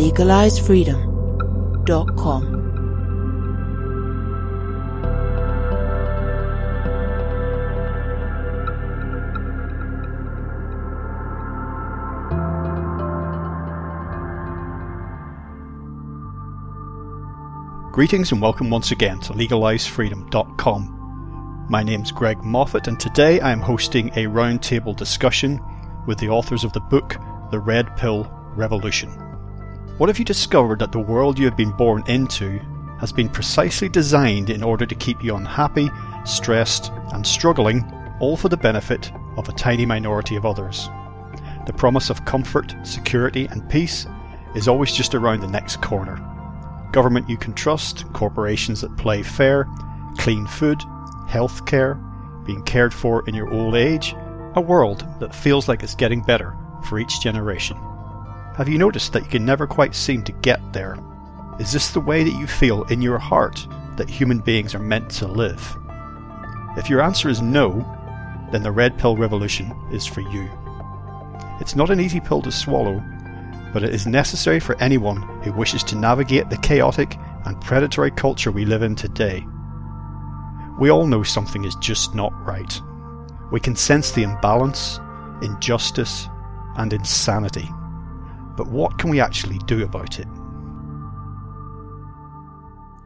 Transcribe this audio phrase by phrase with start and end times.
[0.00, 2.42] LegalizeFreedom.com.
[17.92, 21.66] Greetings and welcome once again to LegalizeFreedom.com.
[21.68, 25.60] My name's Greg Moffitt, and today I am hosting a roundtable discussion
[26.06, 27.18] with the authors of the book
[27.50, 29.29] The Red Pill Revolution.
[30.00, 32.58] What have you discovered that the world you have been born into
[33.00, 35.90] has been precisely designed in order to keep you unhappy,
[36.24, 37.84] stressed, and struggling,
[38.18, 40.88] all for the benefit of a tiny minority of others?
[41.66, 44.06] The promise of comfort, security, and peace
[44.54, 46.16] is always just around the next corner
[46.92, 49.68] government you can trust, corporations that play fair,
[50.16, 50.80] clean food,
[51.28, 51.96] health care,
[52.46, 54.14] being cared for in your old age,
[54.54, 56.56] a world that feels like it's getting better
[56.88, 57.76] for each generation.
[58.56, 60.98] Have you noticed that you can never quite seem to get there?
[61.58, 65.10] Is this the way that you feel in your heart that human beings are meant
[65.12, 65.76] to live?
[66.76, 67.84] If your answer is no,
[68.50, 70.50] then the red pill revolution is for you.
[71.60, 73.02] It's not an easy pill to swallow,
[73.72, 78.50] but it is necessary for anyone who wishes to navigate the chaotic and predatory culture
[78.50, 79.46] we live in today.
[80.78, 82.80] We all know something is just not right.
[83.52, 84.98] We can sense the imbalance,
[85.42, 86.28] injustice,
[86.76, 87.68] and insanity.
[88.60, 90.26] But what can we actually do about it?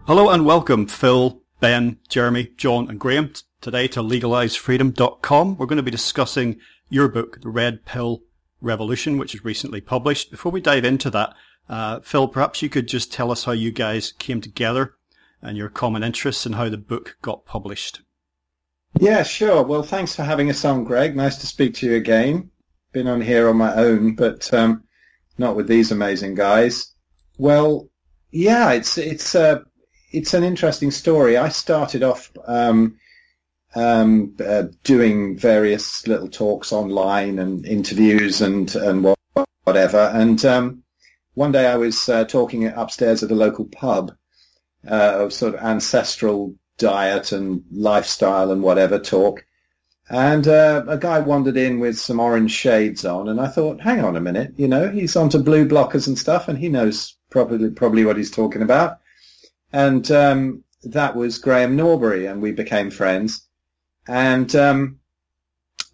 [0.04, 5.56] Hello and welcome, Phil, Ben, Jeremy, John, and Graham, today to legalizefreedom.com.
[5.56, 8.22] We're going to be discussing your book, The Red Pill
[8.60, 10.32] Revolution, which was recently published.
[10.32, 11.34] Before we dive into that,
[11.68, 14.96] uh, Phil, perhaps you could just tell us how you guys came together
[15.40, 18.00] and your common interests and how the book got published.
[18.98, 19.62] Yeah, sure.
[19.62, 21.14] Well, thanks for having us on, Greg.
[21.14, 22.50] Nice to speak to you again.
[22.90, 24.82] Been on here on my own, but um,
[25.38, 26.92] not with these amazing guys.
[27.38, 27.88] Well,
[28.30, 29.60] yeah, it's it's uh,
[30.12, 31.36] it's an interesting story.
[31.36, 32.96] I started off um,
[33.74, 39.14] um, uh, doing various little talks online and interviews and and
[39.64, 40.10] whatever.
[40.14, 40.82] And um,
[41.34, 44.12] one day I was uh, talking upstairs at a local pub
[44.88, 49.44] uh, of sort of ancestral diet and lifestyle and whatever talk.
[50.10, 54.04] And uh, a guy wandered in with some orange shades on, and I thought, hang
[54.04, 57.70] on a minute, you know, he's onto blue blockers and stuff, and he knows probably
[57.70, 58.98] probably what he's talking about.
[59.72, 63.46] And um, that was Graham Norbury, and we became friends.
[64.06, 65.00] And um,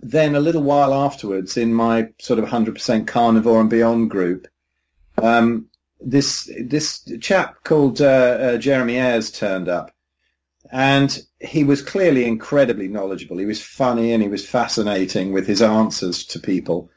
[0.01, 4.49] then a little while afterwards, in my sort of 100% carnivore and beyond group,
[5.23, 5.67] um,
[6.01, 9.93] this this chap called uh, uh, Jeremy Ayres turned up,
[10.73, 13.39] and he was clearly incredibly knowledgeable.
[13.39, 16.91] He was funny and he was fascinating with his answers to people,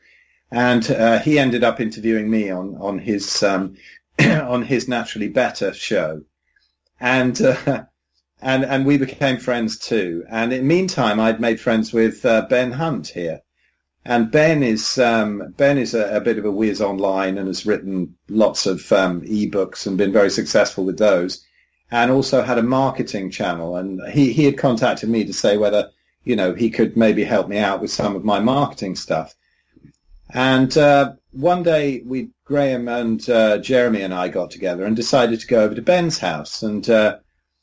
[0.52, 3.76] and uh, he ended up interviewing me on on his um,
[4.20, 6.24] on his Naturally Better show,
[7.00, 7.86] and uh,
[8.42, 10.24] and and we became friends too.
[10.30, 13.42] And in the meantime, I'd made friends with uh, Ben Hunt here,
[14.06, 17.66] and Ben is um, Ben is a, a, bit of a whiz online and has
[17.66, 21.44] written lots of um, ebooks and been very successful with those,
[21.92, 23.76] and also had a marketing channel.
[23.76, 25.90] And he he had contacted me to say whether
[26.24, 29.36] you know he could maybe help me out with some of my marketing stuff.
[30.34, 35.40] And uh, one day we Graham and uh, Jeremy and I got together and decided
[35.40, 37.18] to go over to Ben's house and uh,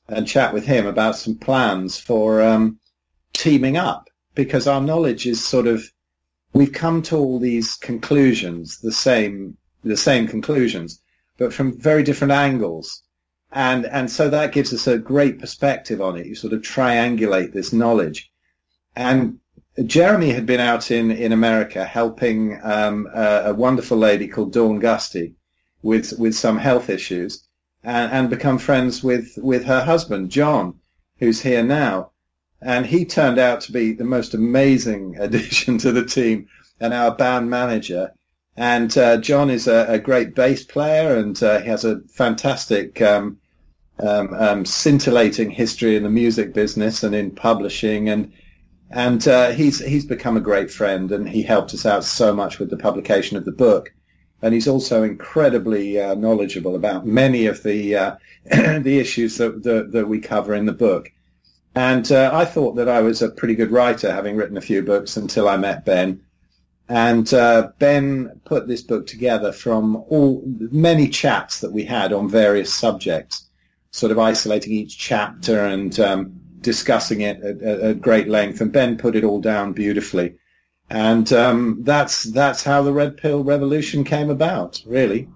[0.08, 2.78] and chat with him about some plans for um,
[3.32, 5.90] teaming up because our knowledge is sort of
[6.52, 11.00] we've come to all these conclusions, the same the same conclusions,
[11.38, 13.02] but from very different angles.
[13.52, 16.26] And and so that gives us a great perspective on it.
[16.26, 18.30] You sort of triangulate this knowledge.
[18.94, 19.38] And
[19.84, 24.78] Jeremy had been out in, in America helping um, a, a, wonderful lady called Dawn
[24.78, 25.34] Gusty
[25.82, 27.44] with with some health issues
[27.82, 30.74] and, and become friends with, with her husband, John,
[31.18, 32.10] who's here now.
[32.60, 36.46] And he turned out to be the most amazing addition to the team
[36.78, 38.12] and our band manager.
[38.56, 43.00] And uh, John is a, a, great bass player and uh, he has a fantastic,
[43.00, 43.38] um,
[44.02, 48.08] um, um, scintillating history in the music business and in publishing.
[48.08, 48.32] And
[48.90, 52.58] and uh, he's he's become a great friend and he helped us out so much
[52.58, 53.92] with the publication of the book.
[54.42, 59.92] and he's also incredibly uh, knowledgeable about many of the uh, the issues that, that,
[59.92, 61.12] that we cover in the book.
[61.74, 64.82] And uh, I thought that I was a pretty good writer, having written a few
[64.82, 66.22] books until I met Ben.
[66.88, 72.28] And uh, Ben put this book together from all many chats that we had on
[72.28, 73.48] various subjects,
[73.90, 78.60] sort of isolating each chapter and um, discussing it at, at, great length.
[78.60, 80.36] And Ben put it all down beautifully.
[80.88, 85.28] And um, that's that's how the Red Pill Revolution came about, really.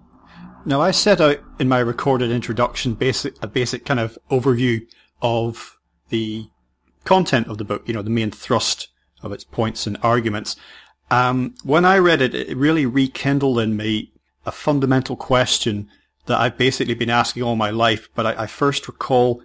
[0.67, 4.87] Now, I set out in my recorded introduction basic a basic kind of overview
[5.23, 5.79] of
[6.09, 6.47] the
[7.05, 8.89] content of the book, you know, the main thrust
[9.23, 10.56] of its points and arguments.
[11.11, 14.12] Um, when I read it, it really rekindled in me
[14.47, 15.89] a fundamental question
[16.26, 19.43] that I've basically been asking all my life, but I, I first recall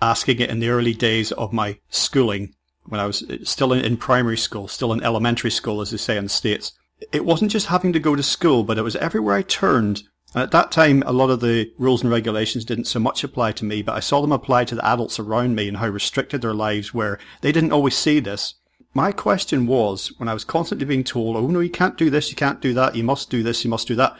[0.00, 2.54] asking it in the early days of my schooling
[2.86, 5.96] when I was uh, still in, in primary school, still in elementary school, as they
[5.96, 6.72] say in the States.
[7.12, 10.02] It wasn't just having to go to school, but it was everywhere I turned.
[10.34, 13.52] And at that time, a lot of the rules and regulations didn't so much apply
[13.52, 16.42] to me, but I saw them apply to the adults around me and how restricted
[16.42, 17.18] their lives were.
[17.40, 18.54] They didn't always see this.
[18.94, 22.30] My question was, when I was constantly being told, oh no, you can't do this,
[22.30, 24.16] you can't do that, you must do this, you must do that.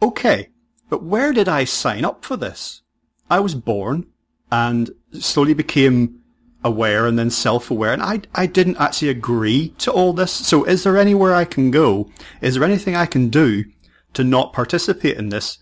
[0.00, 0.48] Okay,
[0.88, 2.82] but where did I sign up for this?
[3.30, 4.06] I was born
[4.50, 6.20] and slowly became
[6.64, 7.92] aware and then self-aware.
[7.92, 10.32] And I, I didn't actually agree to all this.
[10.32, 12.10] So is there anywhere I can go?
[12.40, 13.64] Is there anything I can do
[14.14, 15.58] to not participate in this?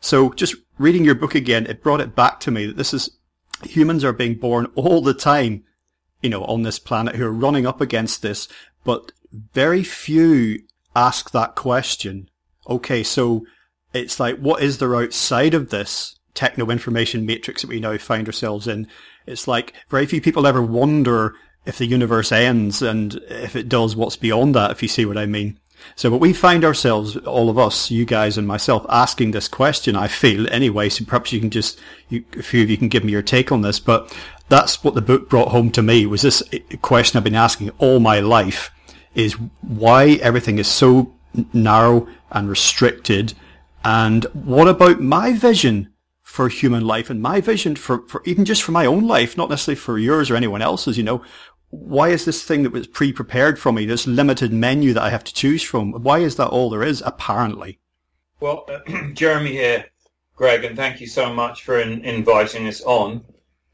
[0.00, 3.10] So just reading your book again, it brought it back to me that this is,
[3.64, 5.64] humans are being born all the time,
[6.22, 8.48] you know, on this planet who are running up against this,
[8.84, 9.12] but
[9.52, 10.60] very few
[10.94, 12.30] ask that question.
[12.68, 13.44] Okay, so
[13.92, 18.26] it's like, what is there outside of this techno information matrix that we now find
[18.26, 18.86] ourselves in?
[19.26, 21.34] It's like very few people ever wonder
[21.66, 25.18] if the universe ends and if it does, what's beyond that, if you see what
[25.18, 25.58] I mean.
[25.96, 29.96] So, but we find ourselves, all of us, you guys and myself, asking this question,
[29.96, 33.04] I feel, anyway, so perhaps you can just, you, a few of you can give
[33.04, 34.14] me your take on this, but
[34.48, 36.42] that's what the book brought home to me, was this
[36.82, 38.70] question I've been asking all my life,
[39.14, 41.14] is why everything is so
[41.52, 43.34] narrow and restricted,
[43.88, 48.62] and what about my vision for human life and my vision for, for even just
[48.62, 51.24] for my own life, not necessarily for yours or anyone else's, you know,
[51.70, 55.24] why is this thing that was pre-prepared for me, this limited menu that I have
[55.24, 57.80] to choose from, why is that all there is, apparently?
[58.40, 58.80] Well, uh,
[59.14, 59.86] Jeremy here,
[60.36, 63.24] Greg, and thank you so much for in, inviting us on.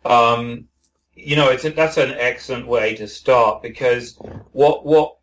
[0.05, 0.69] Um,
[1.14, 4.16] you know, it's a, that's an excellent way to start because
[4.52, 5.16] what what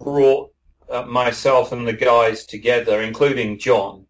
[0.00, 0.52] brought
[0.90, 4.01] uh, myself and the guys together, including John,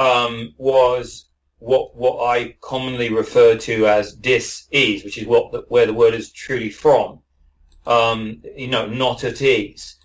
[0.00, 1.26] um, was
[1.58, 6.14] what what I commonly refer to as dis-ease, which is what the, where the word
[6.14, 7.20] is truly from.
[7.86, 9.96] Um, you know, not at ease.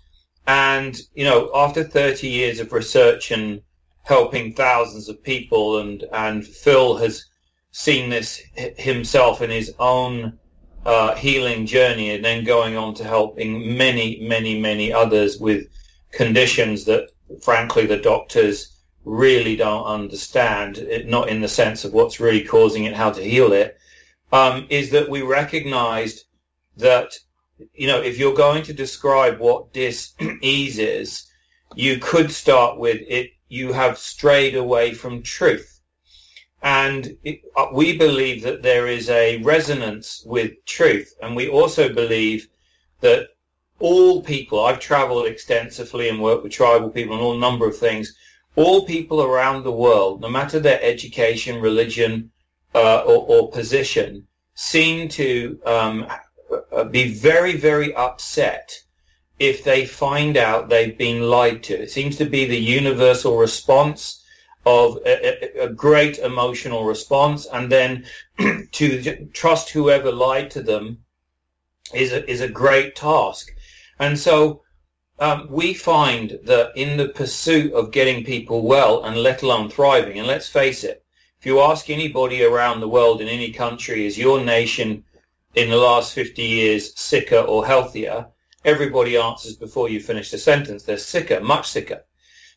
[0.46, 3.62] And you know, after 30 years of research and
[4.02, 7.24] helping thousands of people, and and Phil has
[7.72, 8.42] seen this
[8.76, 10.38] himself in his own
[10.84, 15.66] uh, healing journey, and then going on to helping many, many, many others with
[16.12, 17.08] conditions that,
[17.42, 18.75] frankly, the doctors
[19.06, 23.22] really don't understand, it, not in the sense of what's really causing it, how to
[23.22, 23.78] heal it,
[24.32, 26.24] um, is that we recognized
[26.76, 27.12] that,
[27.72, 31.30] you know, if you're going to describe what dis-ease is,
[31.76, 35.80] you could start with it, you have strayed away from truth.
[36.62, 41.14] And it, uh, we believe that there is a resonance with truth.
[41.22, 42.48] And we also believe
[43.02, 43.28] that
[43.78, 48.16] all people, I've traveled extensively and worked with tribal people and all number of things,
[48.56, 52.30] all people around the world, no matter their education, religion,
[52.74, 56.06] uh, or, or, position, seem to um,
[56.72, 58.72] uh, be very, very upset
[59.38, 61.74] if they find out they've been lied to.
[61.74, 64.22] It seems to be the universal response
[64.64, 68.04] of a, a great emotional response, and then
[68.72, 70.98] to trust whoever lied to them
[71.94, 73.52] is a, is a great task.
[73.98, 74.62] And so
[75.18, 80.18] um, we find that in the pursuit of getting people well and let alone thriving,
[80.18, 81.04] and let's face it,
[81.38, 85.04] if you ask anybody around the world in any country, is your nation
[85.54, 88.26] in the last 50 years sicker or healthier?
[88.64, 90.82] Everybody answers before you finish the sentence.
[90.82, 92.04] They're sicker, much sicker.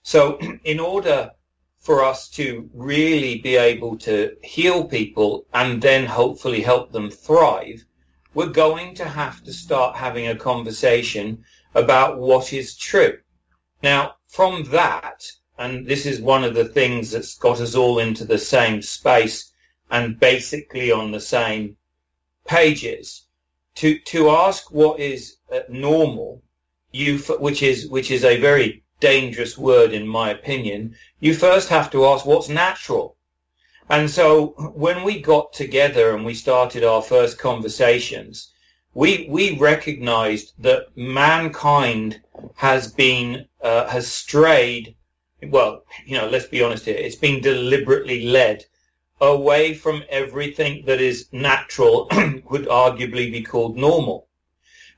[0.01, 1.31] So in order
[1.77, 7.85] for us to really be able to heal people and then hopefully help them thrive,
[8.33, 11.43] we're going to have to start having a conversation
[11.75, 13.17] about what is true.
[13.83, 18.25] Now, from that, and this is one of the things that's got us all into
[18.25, 19.51] the same space
[19.91, 21.75] and basically on the same
[22.45, 23.25] pages,
[23.75, 26.41] to, to ask what is uh, normal,
[26.91, 30.95] you, which is, which is a very dangerous word in my opinion.
[31.19, 33.15] You first have to ask what's natural.
[33.89, 38.51] And so when we got together and we started our first conversations,
[38.93, 42.21] we we recognized that mankind
[42.55, 44.95] has been uh, has strayed
[45.49, 48.65] well you know let's be honest here it's been deliberately led
[49.21, 52.07] away from everything that is natural
[52.49, 54.27] would arguably be called normal.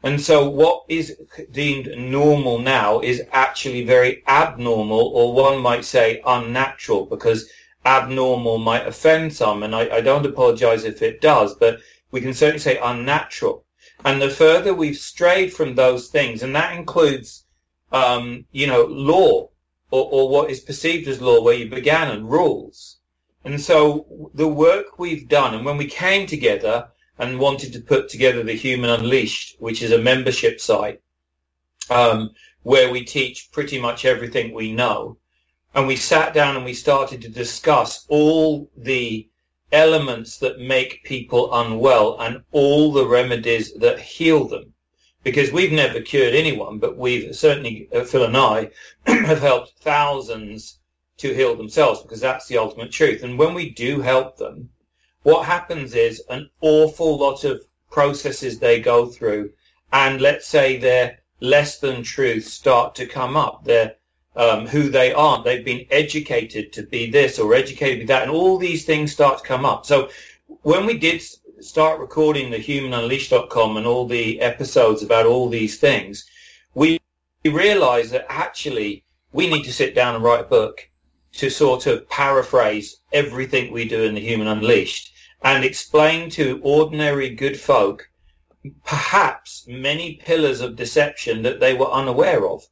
[0.04, 1.16] And so what is
[1.52, 7.50] deemed normal now is actually very abnormal or one might say unnatural because
[7.86, 11.80] abnormal might offend some and I, I don't apologize if it does but
[12.12, 13.66] we can certainly say unnatural
[14.06, 17.46] and the further we've strayed from those things, and that includes,
[17.92, 19.50] um, you know, law
[19.92, 22.98] or, or what is perceived as law where you began and rules.
[23.44, 28.10] And so the work we've done, and when we came together and wanted to put
[28.10, 31.02] together the Human Unleashed, which is a membership site,
[31.90, 32.32] um,
[32.64, 35.18] where we teach pretty much everything we know,
[35.74, 39.28] and we sat down and we started to discuss all the
[39.72, 44.74] elements that make people unwell and all the remedies that heal them.
[45.24, 48.72] Because we've never cured anyone, but we've certainly, uh, Phil and I,
[49.06, 50.80] have helped thousands
[51.18, 53.22] to heal themselves because that's the ultimate truth.
[53.24, 54.70] And when we do help them,
[55.24, 59.52] what happens is an awful lot of processes they go through
[59.94, 63.64] and let's say their less than truths start to come up.
[63.64, 63.96] Their
[64.36, 65.44] um, who they aren't.
[65.44, 69.12] They've been educated to be this or educated to be that, and all these things
[69.12, 69.86] start to come up.
[69.86, 70.10] So
[70.64, 71.22] when we did
[71.60, 76.26] start recording the humanunleashed.com and all the episodes about all these things,
[76.74, 77.00] we
[77.46, 80.88] realized that actually we need to sit down and write a book
[81.34, 87.30] to sort of paraphrase everything we do in the Human Unleashed and explain to ordinary
[87.30, 88.10] good folk
[88.86, 92.64] perhaps many pillars of deception that they were unaware of.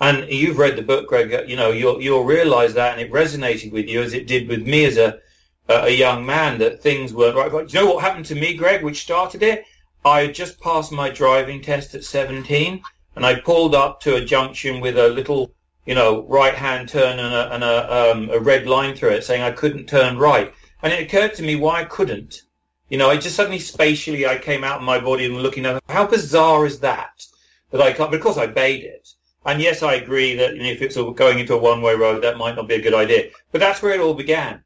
[0.00, 1.48] And you've read the book, Greg.
[1.48, 4.66] You know, you'll you'll realise that, and it resonated with you as it did with
[4.66, 5.20] me as a
[5.68, 7.50] a young man that things weren't right.
[7.50, 9.64] But you know what happened to me, Greg, which started it?
[10.04, 12.82] I had just passed my driving test at 17,
[13.14, 15.54] and I pulled up to a junction with a little,
[15.86, 19.42] you know, right-hand turn and a, and a, um, a red line through it, saying
[19.42, 20.52] I couldn't turn right.
[20.82, 22.42] And it occurred to me why I couldn't.
[22.88, 25.82] You know, I just suddenly spatially I came out of my body and looking at
[25.88, 27.24] how bizarre is that
[27.70, 28.10] that I can't.
[28.10, 29.08] Because I obeyed it.
[29.44, 32.38] And yes, I agree that you know, if it's going into a one-way road, that
[32.38, 33.30] might not be a good idea.
[33.50, 34.62] But that's where it all began.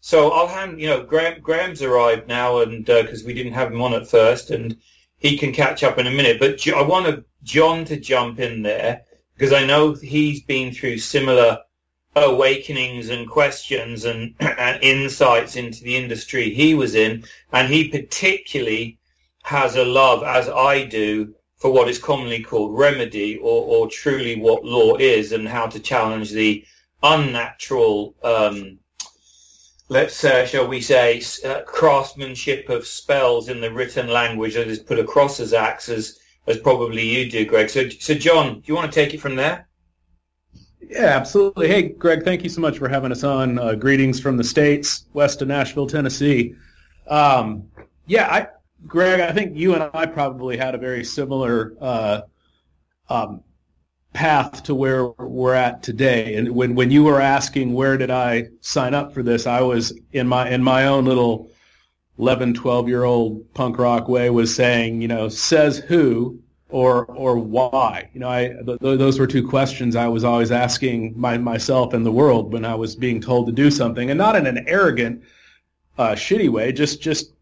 [0.00, 3.72] So I'll hand, you know, Graham, Graham's arrived now, and because uh, we didn't have
[3.72, 4.76] him on at first, and
[5.18, 6.38] he can catch up in a minute.
[6.38, 9.02] But I wanted John to jump in there
[9.34, 11.58] because I know he's been through similar
[12.14, 18.98] awakenings and questions and, and insights into the industry he was in, and he particularly
[19.42, 24.40] has a love, as I do, for what is commonly called remedy or, or truly
[24.40, 26.64] what law is and how to challenge the
[27.02, 28.78] unnatural, um,
[29.88, 34.78] let's uh, shall we say, uh, craftsmanship of spells in the written language that is
[34.78, 37.68] put across as acts as, as probably you do, Greg.
[37.68, 39.66] So, so John, do you want to take it from there?
[40.80, 41.68] Yeah, absolutely.
[41.68, 43.58] Hey, Greg, thank you so much for having us on.
[43.58, 46.54] Uh, greetings from the States, west of Nashville, Tennessee.
[47.08, 47.68] Um,
[48.06, 48.46] yeah, I,
[48.86, 52.22] Greg, I think you and I probably had a very similar uh,
[53.08, 53.42] um,
[54.12, 56.34] path to where we're at today.
[56.34, 59.98] And when when you were asking where did I sign up for this, I was
[60.12, 61.50] in my in my own little
[62.18, 67.36] 11, 12 year old punk rock way was saying, you know, says who or or
[67.38, 68.08] why?
[68.12, 72.04] You know, I th- those were two questions I was always asking my, myself and
[72.04, 75.22] the world when I was being told to do something, and not in an arrogant,
[75.96, 77.32] uh, shitty way, just just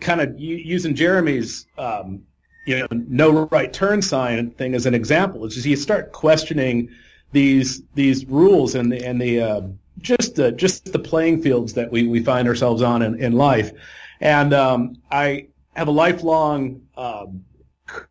[0.00, 2.22] kind of using Jeremy's um,
[2.66, 5.44] you know no right turn sign thing as an example.
[5.44, 6.90] is you start questioning
[7.32, 9.62] these these rules and the and the uh,
[9.98, 13.72] just the just the playing fields that we, we find ourselves on in, in life.
[14.20, 17.44] And um, I have a lifelong um,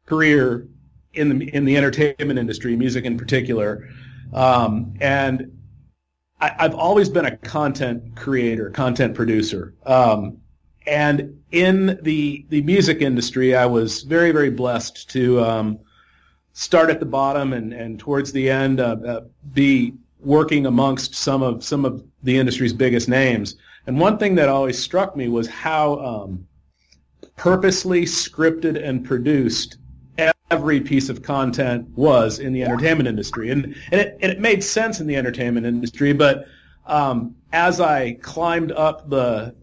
[0.06, 0.68] career
[1.14, 3.90] in the in the entertainment industry, music in particular,
[4.34, 5.52] um, and
[6.40, 9.74] I, have always been a content creator, content producer.
[10.88, 15.80] And in the the music industry, I was very very blessed to um,
[16.54, 19.22] start at the bottom and, and towards the end uh, uh,
[19.54, 23.56] be working amongst some of some of the industry's biggest names.
[23.86, 26.48] And one thing that always struck me was how um,
[27.36, 29.78] purposely scripted and produced
[30.50, 34.64] every piece of content was in the entertainment industry, and and it, and it made
[34.64, 36.48] sense in the entertainment industry, but
[36.86, 39.54] um, as I climbed up the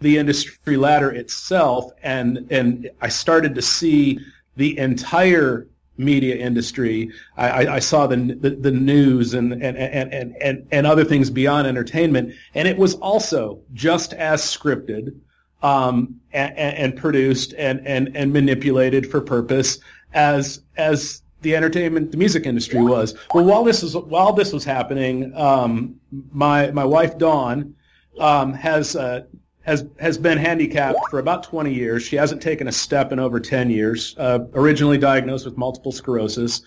[0.00, 4.20] the industry ladder itself, and and I started to see
[4.56, 7.10] the entire media industry.
[7.36, 11.04] I, I, I saw the, the, the news and and, and, and and and other
[11.04, 15.14] things beyond entertainment, and it was also just as scripted
[15.62, 19.78] um, and, and, produced and, and and manipulated for purpose
[20.14, 23.14] as as the entertainment, the music industry was.
[23.32, 26.00] Well, while this was while this was happening, um,
[26.32, 27.74] my my wife Dawn
[28.18, 29.22] um, has uh,
[29.68, 32.02] has has been handicapped for about 20 years.
[32.02, 34.14] She hasn't taken a step in over 10 years.
[34.16, 36.62] Uh, originally diagnosed with multiple sclerosis.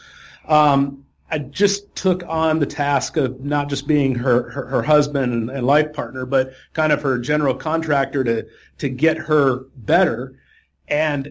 [0.48, 5.34] Um, I just took on the task of not just being her, her, her husband
[5.34, 8.46] and, and, life partner, but kind of her general contractor to,
[8.78, 10.36] to get her better.
[10.90, 11.28] And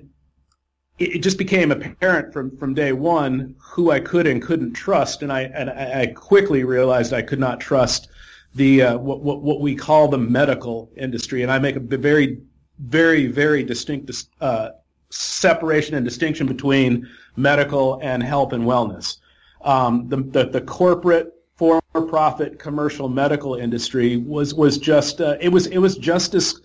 [0.98, 5.22] it, it just became apparent from, from day one who I could and couldn't trust.
[5.22, 8.08] And I, and I quickly realized I could not trust
[8.54, 12.40] the uh, what, what what we call the medical industry, and I make a very
[12.78, 14.70] very very distinct uh,
[15.10, 19.18] separation and distinction between medical and health and wellness.
[19.62, 25.66] Um, the, the, the corporate for-profit commercial medical industry was was just uh, it was
[25.66, 26.60] it was just as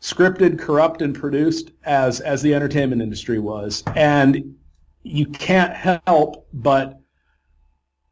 [0.00, 4.56] scripted, corrupt, and produced as as the entertainment industry was, and
[5.02, 7.00] you can't help but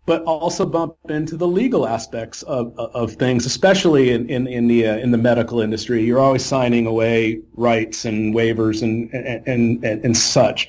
[0.06, 4.86] but also bump into the legal aspects of, of things, especially in, in, in the
[4.86, 6.04] uh, in the medical industry.
[6.04, 10.68] You're always signing away rights and waivers and, and, and, and such.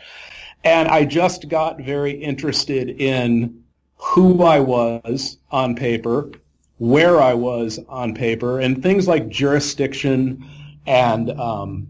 [0.63, 3.61] And I just got very interested in
[3.97, 6.31] who I was on paper,
[6.77, 10.43] where I was on paper, and things like jurisdiction
[10.87, 11.87] and um,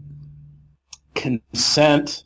[1.14, 2.24] consent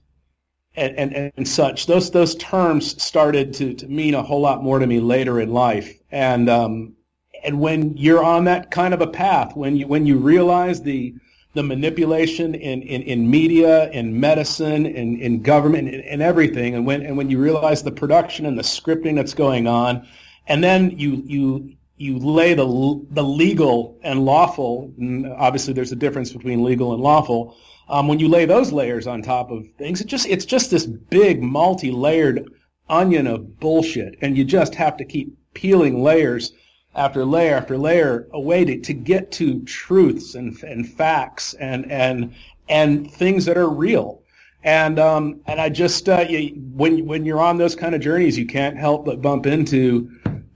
[0.77, 1.87] and, and, and such.
[1.87, 5.53] Those those terms started to, to mean a whole lot more to me later in
[5.53, 5.99] life.
[6.11, 6.95] And um,
[7.43, 11.15] and when you're on that kind of a path, when you when you realize the
[11.52, 16.87] the manipulation in, in, in media, in medicine, in, in government, in, in everything, and
[16.87, 20.06] when and when you realize the production and the scripting that's going on,
[20.47, 22.67] and then you you you lay the
[23.10, 24.93] the legal and lawful.
[24.99, 27.56] And obviously, there's a difference between legal and lawful
[27.91, 30.86] um, when you lay those layers on top of things, it just it's just this
[30.86, 32.49] big multi-layered
[32.89, 36.52] onion of bullshit, and you just have to keep peeling layers
[36.95, 42.32] after layer after layer away to, to get to truths and and facts and and
[42.69, 44.23] and things that are real.
[44.63, 48.39] And um, and I just uh, you, when when you're on those kind of journeys,
[48.39, 50.08] you can't help but bump into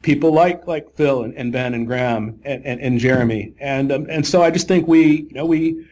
[0.05, 3.55] people like like Phil and, and Ben and Graham and, and, and Jeremy.
[3.59, 5.87] And um, and so I just think we you know we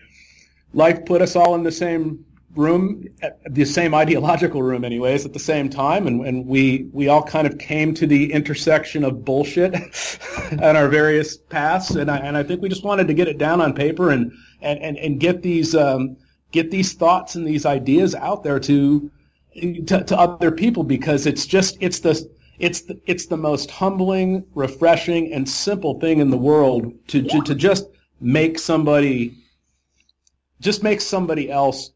[0.74, 3.08] life put us all in the same room,
[3.48, 7.46] the same ideological room, anyways, at the same time, and, and we we all kind
[7.46, 9.74] of came to the intersection of bullshit
[10.50, 13.38] and our various paths, and I and I think we just wanted to get it
[13.38, 16.16] down on paper and and and, and get these um,
[16.52, 19.10] get these thoughts and these ideas out there to,
[19.86, 22.30] to to other people because it's just it's the
[22.62, 27.42] it's the, it's the most humbling, refreshing, and simple thing in the world to to,
[27.42, 27.88] to just
[28.20, 29.34] make somebody
[30.60, 31.90] just makes somebody else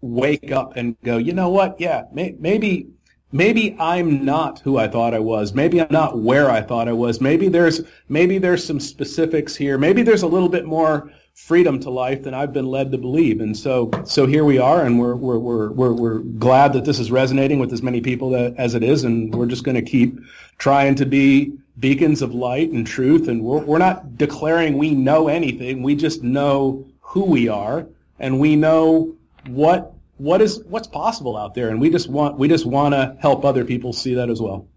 [0.00, 1.80] wake up and go, you know what?
[1.80, 2.88] Yeah, may, maybe
[3.30, 5.54] maybe I'm not who I thought I was.
[5.54, 7.20] Maybe I'm not where I thought I was.
[7.20, 9.78] Maybe there's maybe there's some specifics here.
[9.78, 13.40] Maybe there's a little bit more freedom to life than I've been led to believe.
[13.40, 16.98] And so so here we are, and we're we're we're we're, we're glad that this
[16.98, 19.82] is resonating with as many people that, as it is, and we're just going to
[19.82, 20.18] keep
[20.58, 23.28] trying to be beacons of light and truth.
[23.28, 25.82] And we're we're not declaring we know anything.
[25.82, 27.86] We just know who we are
[28.20, 29.16] and we know
[29.48, 33.16] what what is what's possible out there and we just want we just want to
[33.18, 34.68] help other people see that as well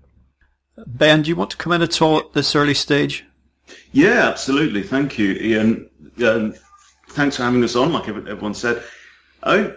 [0.88, 3.26] ben do you want to come in at all at this early stage
[3.92, 5.88] yeah absolutely thank you ian
[6.22, 6.54] um,
[7.10, 8.84] thanks for having us on like everyone said
[9.44, 9.72] i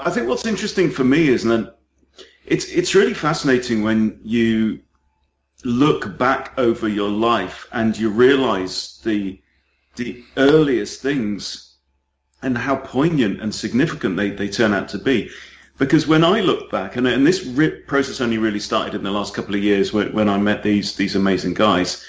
[0.00, 1.76] i think what's interesting for me is that
[2.46, 4.80] it's it's really fascinating when you
[5.64, 9.40] look back over your life and you realize the
[9.96, 11.76] the earliest things
[12.42, 15.30] and how poignant and significant they, they turn out to be.
[15.78, 17.46] Because when I look back, and, and this
[17.86, 20.96] process only really started in the last couple of years when, when I met these
[20.96, 22.04] these amazing guys,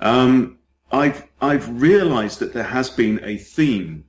[0.00, 0.58] um,
[0.92, 4.04] I've I've realised that there has been a theme,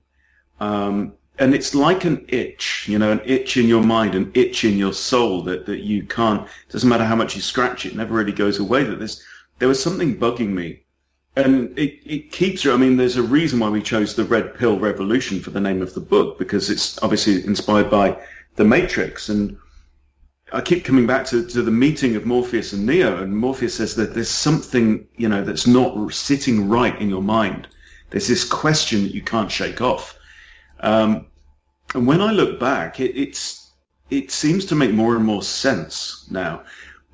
[0.60, 4.64] um, and it's like an itch, you know, an itch in your mind, an itch
[4.66, 6.48] in your soul that, that you can't.
[6.70, 8.84] Doesn't matter how much you scratch it, never really goes away.
[8.84, 9.24] That there's
[9.60, 10.84] there was something bugging me
[11.36, 12.66] and it, it keeps.
[12.66, 15.82] I mean, there's a reason why we chose the Red Pill Revolution for the name
[15.82, 18.18] of the book because it's obviously inspired by
[18.56, 19.30] the Matrix.
[19.30, 19.58] And
[20.54, 23.96] I keep coming back to, to the meeting of Morpheus and Neo, and Morpheus says
[23.96, 27.68] that there's something you know that's not sitting right in your mind.
[28.12, 30.16] There's this question that you can't shake off.
[30.82, 31.26] Um,
[31.96, 33.72] and when I look back, it, it's
[34.12, 36.64] it seems to make more and more sense now.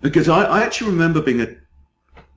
[0.02, 1.56] Because I, I actually remember being a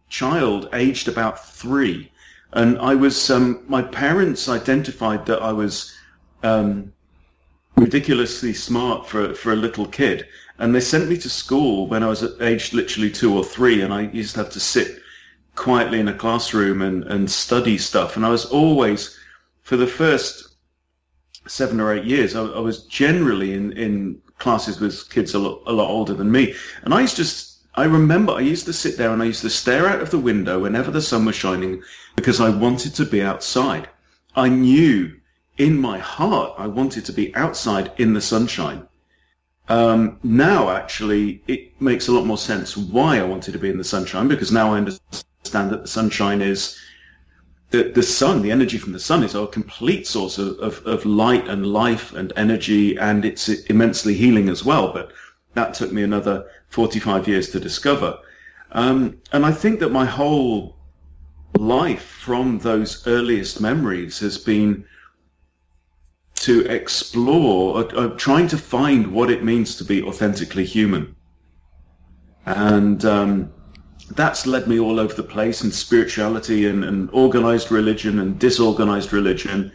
[0.08, 2.12] child aged about three,
[2.52, 5.96] and I was, um, my parents identified that I was
[6.44, 6.92] um,
[7.76, 10.26] ridiculously smart for, for a little kid.
[10.62, 13.92] And they sent me to school when I was aged literally two or three, and
[13.92, 15.02] I used to have to sit
[15.56, 18.14] quietly in a classroom and, and study stuff.
[18.14, 19.18] And I was always,
[19.62, 20.54] for the first
[21.48, 25.64] seven or eight years, I, I was generally in, in classes with kids a lot,
[25.66, 26.54] a lot older than me.
[26.82, 27.26] And I used to,
[27.74, 30.20] I remember I used to sit there and I used to stare out of the
[30.20, 31.82] window whenever the sun was shining
[32.14, 33.88] because I wanted to be outside.
[34.36, 35.12] I knew
[35.58, 38.86] in my heart I wanted to be outside in the sunshine.
[39.68, 43.78] Um, now, actually, it makes a lot more sense why I wanted to be in
[43.78, 46.78] the sunshine because now I understand that the sunshine is
[47.70, 51.06] the, the sun, the energy from the sun is a complete source of, of, of
[51.06, 54.92] light and life and energy, and it's immensely healing as well.
[54.92, 55.12] But
[55.54, 58.18] that took me another 45 years to discover.
[58.72, 60.76] Um, and I think that my whole
[61.58, 64.84] life from those earliest memories has been
[66.42, 71.14] to explore, uh, uh, trying to find what it means to be authentically human.
[72.46, 73.52] And um,
[74.10, 79.12] that's led me all over the place in spirituality and, and organized religion and disorganized
[79.12, 79.70] religion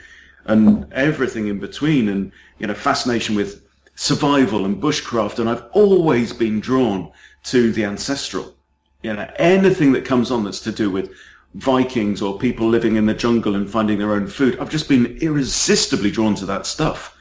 [0.45, 3.63] and everything in between and you know fascination with
[3.95, 7.11] survival and bushcraft and I've always been drawn
[7.45, 8.55] to the ancestral
[9.03, 11.11] you know anything that comes on that's to do with
[11.57, 15.17] Vikings or people living in the jungle and finding their own food I've just been
[15.21, 17.15] irresistibly drawn to that stuff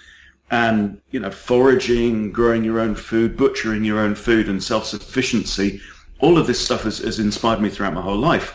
[0.51, 5.81] and you know foraging growing your own food butchering your own food and self-sufficiency
[6.21, 8.55] all of this stuff has, has inspired me throughout my whole life.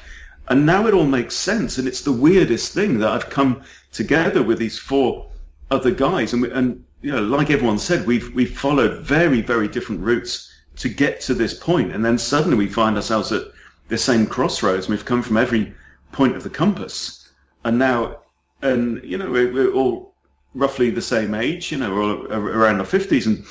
[0.50, 1.78] And now it all makes sense.
[1.78, 5.30] And it's the weirdest thing that I've come together with these four
[5.70, 6.34] other guys.
[6.34, 10.52] And, we, and you know, like everyone said, we've, we've followed very, very different routes
[10.78, 11.94] to get to this point.
[11.94, 13.44] And then suddenly we find ourselves at
[13.92, 14.88] the same crossroads.
[14.88, 15.74] We've come from every
[16.14, 17.30] point of the compass.
[17.66, 18.22] And now,
[18.62, 20.16] and, you know, we're, we're all
[20.56, 23.26] roughly the same age, you know, we're all around our 50s.
[23.28, 23.46] And,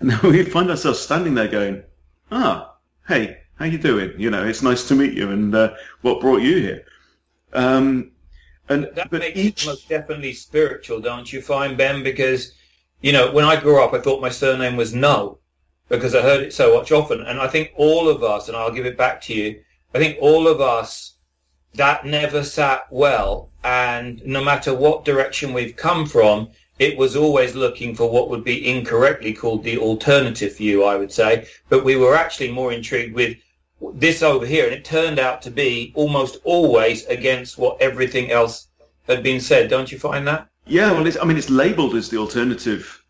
[0.00, 1.84] and now we find ourselves standing there going,
[2.32, 2.74] ah,
[3.06, 4.12] hey, how you doing?
[4.18, 6.84] You know, it's nice to meet you, and uh, what brought you here?
[7.52, 8.10] Um,
[8.68, 9.62] and that but makes each...
[9.62, 12.02] it most definitely spiritual, don't you find, Ben?
[12.02, 12.52] Because
[13.00, 15.38] you know, when I grew up, I thought my surname was No,
[15.88, 18.72] because I heard it so much often, and I think all of us, and I'll
[18.72, 19.60] give it back to you.
[19.94, 21.14] I think all of us
[21.74, 27.54] that never sat well, and no matter what direction we've come from, it was always
[27.54, 31.46] looking for what would be incorrectly called the alternative view, I would say.
[31.68, 33.36] But we were actually more intrigued with
[33.94, 38.68] this over here, and it turned out to be almost always against what everything else
[39.06, 39.70] had been said.
[39.70, 40.48] Don't you find that?
[40.66, 43.02] Yeah, well, I mean, it's labelled as the alternative,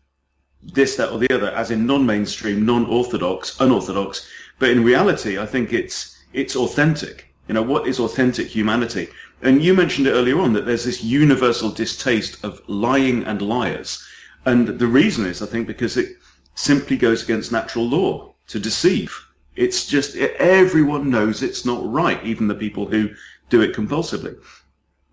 [0.73, 4.27] this, that, or the other, as in non-mainstream, non-orthodox, unorthodox.
[4.59, 7.33] But in reality, I think it's it's authentic.
[7.47, 9.07] You know, what is authentic humanity?
[9.41, 14.05] And you mentioned it earlier on that there's this universal distaste of lying and liars.
[14.45, 16.17] And the reason is, I think, because it
[16.55, 19.15] simply goes against natural law to deceive.
[19.55, 23.09] It's just, everyone knows it's not right, even the people who
[23.49, 24.35] do it compulsively.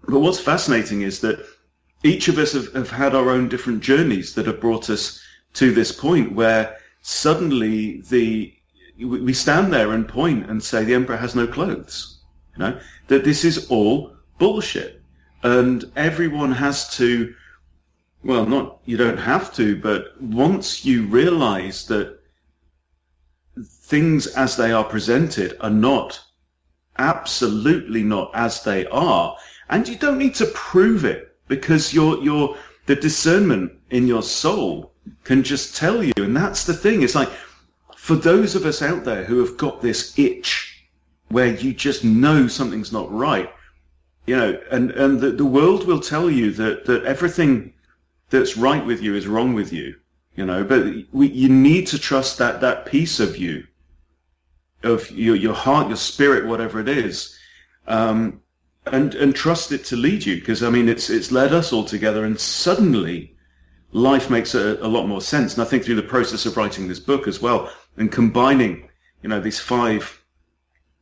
[0.06, 1.44] But what's fascinating is that
[2.02, 5.23] each of us have, have had our own different journeys that have brought us
[5.54, 8.52] to this point where suddenly the,
[8.98, 12.20] we stand there and point and say the emperor has no clothes.
[12.56, 15.02] You know, that this is all bullshit.
[15.42, 17.34] And everyone has to,
[18.22, 22.18] well, not, you don't have to, but once you realize that
[23.62, 26.20] things as they are presented are not,
[26.98, 29.36] absolutely not as they are,
[29.68, 34.93] and you don't need to prove it because your, your, the discernment in your soul
[35.24, 36.12] can just tell you.
[36.16, 37.02] And that's the thing.
[37.02, 37.30] It's like,
[37.96, 40.86] for those of us out there who have got this itch
[41.28, 43.50] where you just know something's not right,
[44.26, 47.72] you know, and, and the, the world will tell you that, that everything
[48.30, 49.94] that's right with you is wrong with you,
[50.36, 53.64] you know, but we, you need to trust that, that piece of you,
[54.82, 57.38] of your, your heart, your spirit, whatever it is,
[57.86, 58.40] um,
[58.86, 60.36] and, and trust it to lead you.
[60.36, 63.33] Because, I mean, it's, it's led us all together and suddenly
[63.94, 65.54] life makes a, a lot more sense.
[65.54, 68.88] And I think through the process of writing this book as well and combining,
[69.22, 70.22] you know, these five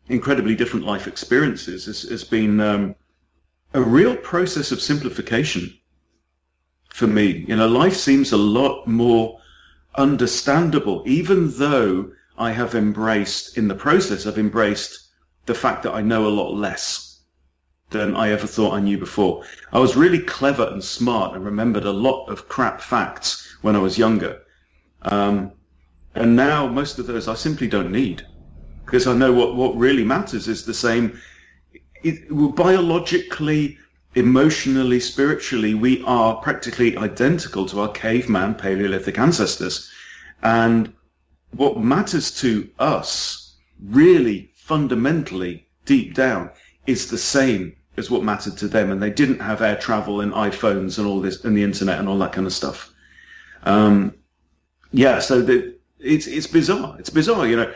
[0.09, 2.94] incredibly different life experiences has, has been, um,
[3.74, 5.72] a real process of simplification
[6.90, 7.44] for me.
[7.48, 9.40] You know, life seems a lot more
[9.94, 15.09] understandable, even though I have embraced, in the process, I've embraced
[15.46, 17.12] the fact that I know a lot less
[17.92, 19.44] than I ever thought I knew before.
[19.72, 23.78] I was really clever and smart and remembered a lot of crap facts when I
[23.78, 24.42] was younger.
[25.02, 25.52] Um,
[26.14, 28.26] and now most of those I simply don't need
[28.85, 31.18] because I know what, what really matters is the same.
[32.02, 33.78] It, biologically,
[34.14, 39.90] emotionally, spiritually, we are practically identical to our caveman Paleolithic ancestors.
[40.42, 40.92] And
[41.52, 46.50] what matters to us really fundamentally deep down
[46.87, 48.90] is the same as what mattered to them.
[48.90, 52.09] And they didn't have air travel and iPhones and all this and the internet and
[52.09, 52.92] all that kind of stuff.
[53.64, 54.14] Um,
[54.92, 56.96] yeah, so the, it's it's bizarre.
[56.98, 57.72] It's bizarre, you know.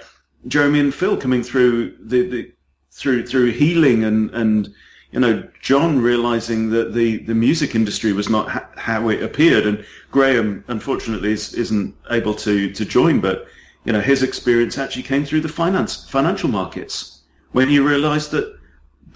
[0.49, 2.53] Jeremy and Phil coming through the, the
[2.93, 4.73] through through healing and and
[5.13, 9.67] you know John realizing that the the music industry was not ha- how it appeared,
[9.67, 13.47] and Graham unfortunately is, isn't able to to join, but
[13.85, 18.56] you know his experience actually came through the finance financial markets when he realized that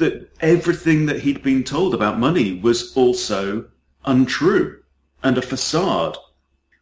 [0.00, 3.64] that everything that he'd been told about money was also
[4.04, 4.82] untrue
[5.22, 6.16] and a facade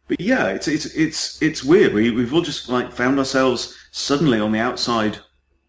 [0.09, 1.93] but yeah, it's it's it's it's weird.
[1.93, 5.19] We we've all just like found ourselves suddenly on the outside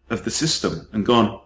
[0.09, 1.39] of the system and gone,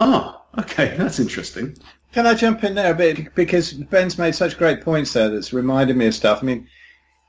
[0.00, 1.76] oh, okay, that's interesting.
[2.12, 5.52] Can I jump in there a bit because Ben's made such great points there that's
[5.52, 6.38] reminded me of stuff.
[6.40, 6.68] I mean,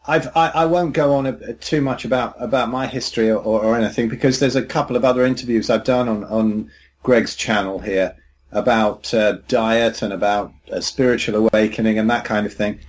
[0.05, 3.75] I've, I, I won't go on a, too much about, about my history or, or,
[3.75, 6.71] anything because there's a couple of other interviews I've done on, on
[7.07, 8.13] Greg's channel here
[8.51, 12.81] about uh, diet and about uh, spiritual awakening and that kind of thing.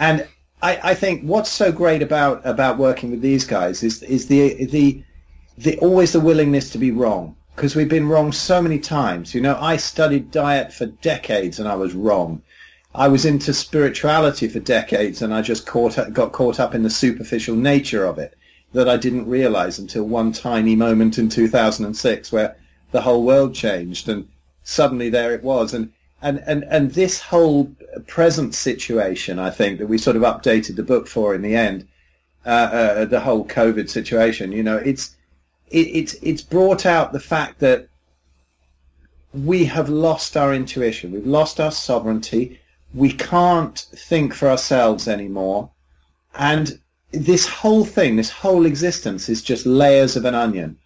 [0.00, 0.26] And
[0.60, 4.64] I, I think what's so great about about working with these guys is is the
[4.64, 5.04] the
[5.56, 9.36] the always the willingness to be wrong because we've been wrong so many times.
[9.36, 12.42] You know, I studied diet for decades and I was wrong.
[12.92, 16.90] I was into spirituality for decades and I just caught got caught up in the
[16.90, 18.34] superficial nature of it
[18.72, 22.56] that I didn't realize until one tiny moment in 2006 where
[22.94, 24.28] the whole world changed and
[24.62, 25.74] suddenly there it was.
[25.74, 27.64] And and and and this whole
[28.06, 31.88] present situation, I think that we sort of updated the book for in the end,
[32.46, 34.52] uh, uh, the whole COVID situation.
[34.52, 35.16] You know, it's
[35.70, 37.88] it, it's it's brought out the fact that
[39.32, 42.60] we have lost our intuition, we've lost our sovereignty,
[42.94, 43.80] we can't
[44.10, 45.68] think for ourselves anymore,
[46.36, 46.78] and
[47.10, 50.78] this whole thing, this whole existence, is just layers of an onion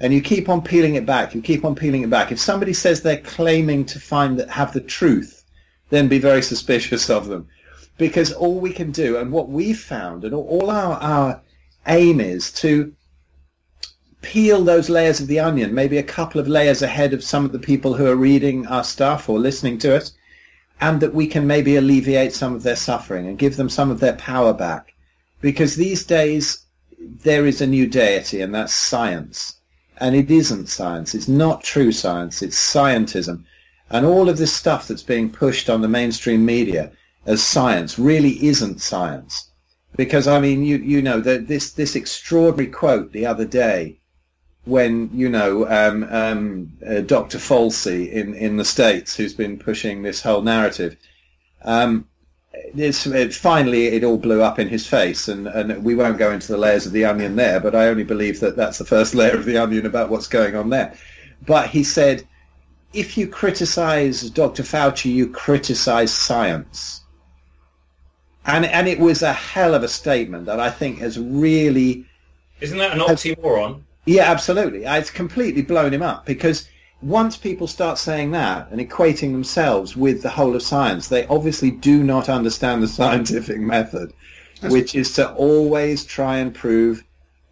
[0.00, 1.34] and you keep on peeling it back.
[1.34, 2.30] You keep on peeling it back.
[2.30, 5.44] If somebody says they're claiming to find that have the truth,
[5.90, 7.48] then be very suspicious of them,
[7.96, 11.40] because all we can do and what we've found and all our our
[11.86, 12.92] aim is to
[14.20, 17.52] peel those layers of the onion, maybe a couple of layers ahead of some of
[17.52, 20.10] the people who are reading our stuff or listening to it,
[20.80, 24.00] and that we can maybe alleviate some of their suffering and give them some of
[24.00, 24.94] their power back.
[25.40, 26.66] Because these days
[26.98, 29.55] there is a new deity, and that's science
[29.98, 31.14] and it isn't science.
[31.14, 32.42] It's not true science.
[32.42, 33.44] It's scientism.
[33.90, 36.92] And all of this stuff that's being pushed on the mainstream media
[37.24, 39.50] as science really isn't science.
[39.96, 43.98] Because, I mean, you, you know, the, this, this extraordinary quote the other day
[44.64, 47.38] when, you know, um, um, uh, Dr.
[47.38, 50.96] Fauci in, in the States, who's been pushing this whole narrative,
[51.62, 52.06] um,
[52.74, 56.48] it, finally it all blew up in his face, and, and we won't go into
[56.48, 59.36] the layers of the onion there, but I only believe that that's the first layer
[59.36, 60.94] of the onion about what's going on there.
[61.44, 62.26] But he said,
[62.92, 64.62] if you criticize Dr.
[64.62, 67.02] Fauci, you criticize science.
[68.46, 72.06] And, and it was a hell of a statement that I think has really...
[72.60, 73.74] Isn't that an oxymoron?
[73.74, 74.84] Has, yeah, absolutely.
[74.84, 76.68] It's completely blown him up because
[77.02, 81.70] once people start saying that and equating themselves with the whole of science, they obviously
[81.70, 84.12] do not understand the scientific method,
[84.60, 87.04] That's which is to always try and prove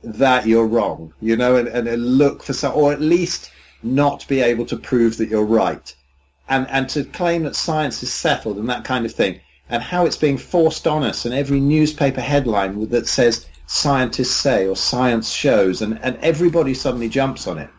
[0.03, 3.51] that you're wrong, you know, and, and look for some, or at least
[3.83, 5.95] not be able to prove that you're right.
[6.49, 10.07] And, and to claim that science is settled and that kind of thing, and how
[10.07, 15.31] it's being forced on us, and every newspaper headline that says scientists say or science
[15.31, 17.71] shows, and, and everybody suddenly jumps on it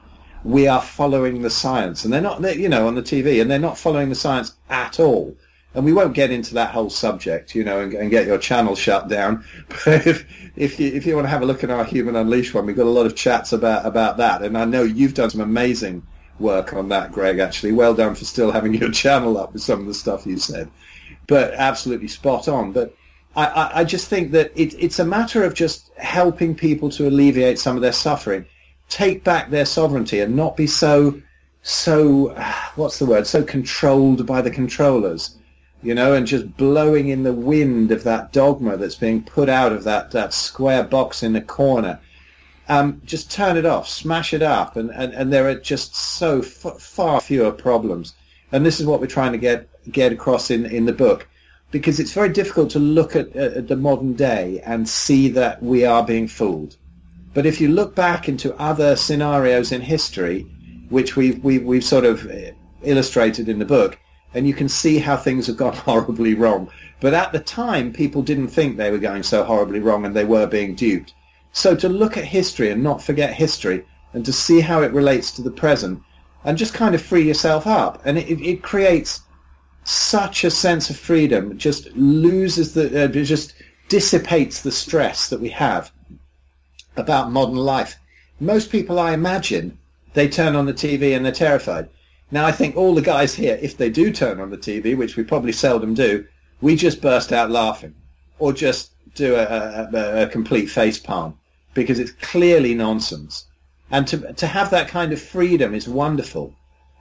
[0.46, 3.50] we are following the science, and they're not, they're, you know, on the TV, and
[3.50, 5.36] they're not following the science at all.
[5.74, 8.76] And we won't get into that whole subject, you know, and, and get your channel
[8.76, 9.44] shut down.
[9.86, 12.54] But if if you if you want to have a look at our Human Unleashed
[12.54, 15.32] one, we've got a lot of chats about about that, and I know you've done
[15.32, 16.04] some amazing
[16.40, 17.40] work on that, Greg.
[17.40, 20.38] Actually, well done for still having your channel up with some of the stuff you
[20.38, 20.70] said.
[21.28, 22.72] But absolutely spot on.
[22.72, 22.96] But
[23.36, 27.60] I, I, just think that it, it's a matter of just helping people to alleviate
[27.60, 28.46] some of their suffering
[28.90, 31.22] take back their sovereignty and not be so
[31.64, 32.30] so
[32.76, 33.28] what's the word?
[33.28, 35.36] So controlled by the controllers
[35.84, 39.72] you know and just blowing in the wind of that dogma that's being put out
[39.72, 42.00] of that that square box in the corner.
[42.68, 46.40] Um, just turn it off smash it up and, and, and there are just so
[46.40, 48.16] f- far fewer problems.
[48.52, 51.28] And this is what we're trying to get get across in, in the book
[51.70, 55.86] because it's very difficult to look at, at the modern day and see that we
[55.86, 56.78] are being fooled.
[57.36, 60.44] But if you look back into other scenarios in history,
[60.88, 64.00] which we've, we've, we've sort of uh, illustrated in the book,
[64.34, 66.70] and you can see how things have gone horribly wrong.
[67.02, 70.24] But at the time, people didn't think they were going so horribly wrong and they
[70.24, 71.14] were being duped.
[71.52, 75.32] So to look at history and not forget history and to see how it relates
[75.32, 76.02] to the present
[76.46, 78.02] and just kind of free yourself up.
[78.06, 79.24] And it, it creates
[79.84, 81.52] such a sense of freedom.
[81.52, 83.56] It just loses the, uh, just
[83.90, 85.92] dissipates the stress that we have
[86.98, 87.98] about modern life.
[88.40, 89.78] Most people, I imagine,
[90.14, 91.90] they turn on the TV and they're terrified.
[92.32, 95.16] Now, I think all the guys here, if they do turn on the TV, which
[95.16, 96.26] we probably seldom do,
[96.62, 97.94] we just burst out laughing
[98.40, 101.38] or just do a, a, a complete face palm
[101.74, 103.46] because it's clearly nonsense.
[103.92, 106.54] And to, to have that kind of freedom is wonderful.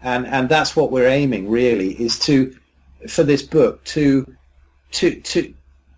[0.02, 2.54] And, and that's what we're aiming really is to
[3.08, 4.26] for this book to
[4.92, 5.54] to to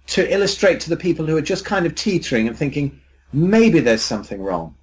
[0.07, 3.01] to illustrate to the people who are just kind of teetering and thinking
[3.33, 4.75] maybe there's something wrong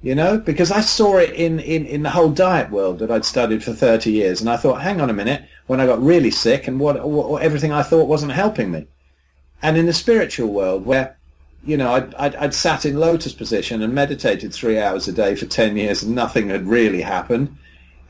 [0.00, 0.38] you know?
[0.38, 3.72] Because i saw it in, in, in the whole diet world that i'd studied for
[3.72, 6.78] 30 years and i thought hang on a minute when i got really sick and
[6.78, 8.86] what, what everything i thought wasn't helping me.
[9.60, 11.16] And in the spiritual world where
[11.64, 15.34] you know I'd, I'd, I'd sat in lotus position and meditated three hours a day
[15.34, 17.56] for 10 years and nothing had really happened.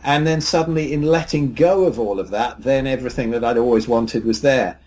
[0.05, 3.89] And then suddenly in letting go of all of that, then everything that I'd always
[3.89, 4.79] wanted was there.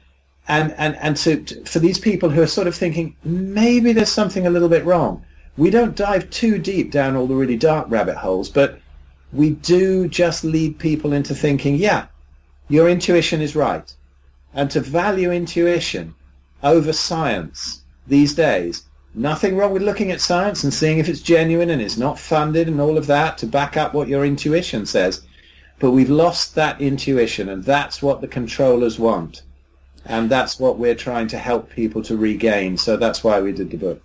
[0.47, 4.11] And, and, and to, to, for these people who are sort of thinking, maybe there's
[4.11, 5.23] something a little bit wrong,
[5.57, 8.79] we don't dive too deep down all the really dark rabbit holes, but
[9.33, 12.07] we do just lead people into thinking, yeah,
[12.69, 13.93] your intuition is right.
[14.53, 16.15] And to value intuition
[16.63, 21.69] over science these days Nothing wrong with looking at science and seeing if it's genuine
[21.69, 25.21] and it's not funded and all of that to back up what your intuition says.
[25.79, 29.41] But we've lost that intuition and that's what the controllers want.
[30.05, 32.77] And that's what we're trying to help people to regain.
[32.77, 34.01] So that's why we did the book.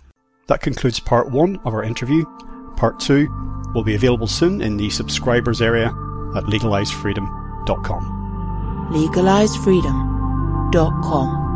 [0.47, 2.25] That concludes part one of our interview.
[2.75, 3.27] Part two
[3.73, 8.89] will be available soon in the subscribers area at legalisefreedom.com.
[8.91, 11.46] Legalisefreedom.com